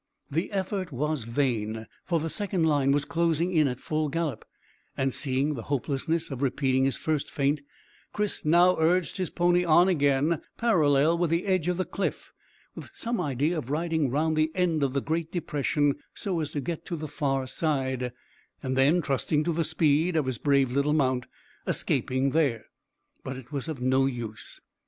The 0.31 0.51
effort 0.51 0.91
was 0.91 1.25
vain, 1.25 1.85
for 2.05 2.19
the 2.19 2.27
second 2.27 2.63
line 2.63 2.91
was 2.91 3.05
closing 3.05 3.53
in 3.53 3.67
at 3.67 3.79
full 3.79 4.09
gallop, 4.09 4.45
and 4.97 5.13
seeing 5.13 5.53
the 5.53 5.61
hopelessness 5.69 6.31
of 6.31 6.41
repeating 6.41 6.85
his 6.85 6.97
first 6.97 7.29
feint, 7.29 7.61
Chris 8.11 8.43
now 8.43 8.79
urged 8.79 9.17
his 9.17 9.29
pony 9.29 9.63
on 9.63 9.87
again 9.87 10.41
parallel 10.57 11.19
with 11.19 11.29
the 11.29 11.45
edge 11.45 11.67
of 11.67 11.77
the 11.77 11.85
cliff, 11.85 12.33
with 12.73 12.89
some 12.95 13.21
idea 13.21 13.55
of 13.55 13.69
riding 13.69 14.09
round 14.09 14.35
the 14.35 14.49
end 14.55 14.81
of 14.81 14.93
the 14.93 15.03
great 15.03 15.31
depression 15.31 15.93
so 16.15 16.39
as 16.39 16.49
to 16.49 16.61
get 16.61 16.83
to 16.87 16.95
the 16.95 17.07
far 17.07 17.45
side, 17.45 18.11
and 18.63 18.75
then, 18.75 19.03
trusting 19.03 19.43
to 19.43 19.53
the 19.53 19.63
speed 19.63 20.15
of 20.15 20.25
his 20.25 20.39
brave 20.39 20.71
little 20.71 20.93
mount, 20.93 21.27
escaping 21.67 22.31
there. 22.31 22.65
But 23.23 23.37
it 23.37 23.51
was 23.51 23.67
of 23.67 23.79
no 23.79 24.07
use. 24.07 24.61